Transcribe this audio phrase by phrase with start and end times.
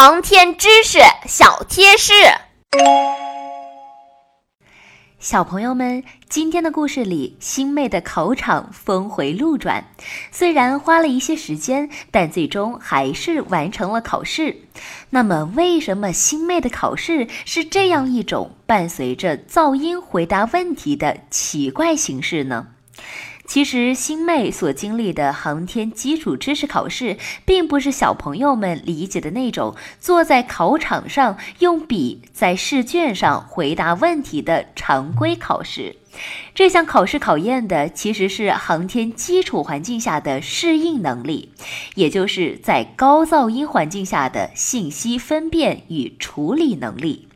[0.00, 2.12] 航天知识小贴士。
[5.18, 9.84] 小朋友们，今天的故事里，星妹的考场峰回路转，
[10.30, 14.68] 虽然花了一些时间，但最终还是完成了考试。
[15.10, 22.68] 那么，为什么星妹的考试是这样一种伴随着噪音回答问题的奇怪形式呢？
[23.48, 35.96] 其实，星妹所经历的航天基础知识考试，并不是小朋友们理解的那种坐在考场上用笔在试卷上回答问题的常规考试。
[36.54, 41.52] 这项考试考验的其实是航天基础环境下的适应能力，
[41.94, 47.27] 也就是在高噪音环境下的信息分辨与处理能力。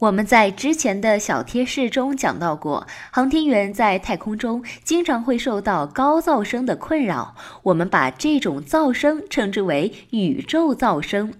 [0.00, 7.34] 我们在之前的小贴士中讲到过，航天员在太空中经常会受到高噪声的困扰，
[7.64, 11.34] 我们把这种噪声称之为宇宙噪声。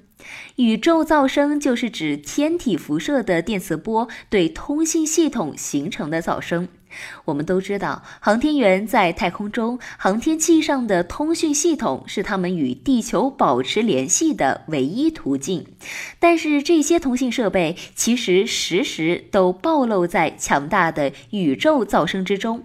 [0.56, 6.68] 宇宙噪声就是指天体辐射的电磁波对通信系统形成的噪声。
[7.24, 15.66] 我们都知道，航天员在太空中，航天器上的通讯系统是他们与地球保持联系的唯一途径。
[16.18, 22.64] 但是，这些通信设备其实时时都暴露在强大的宇宙噪声之中。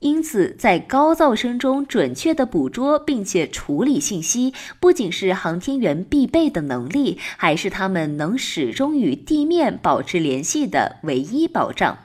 [0.00, 11.96] 因此，在高噪声中准确地捕捉并且处理信息，不仅是航天员必备的能力，还是他们能始终与地面保持联系的唯一保障。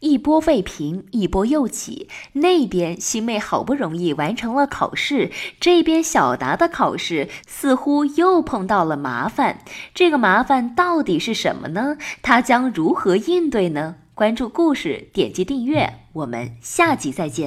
[0.00, 2.08] 一波未平，一波又起。
[2.32, 9.60] 那边新妹好不容易完成了考试，这边小达的考试似乎又碰到了麻烦。
[9.94, 11.96] 这个麻烦到底是什么呢？
[12.22, 13.96] 他将如何应对呢？
[14.14, 17.46] 关注故事，点击订阅，我们下集再见。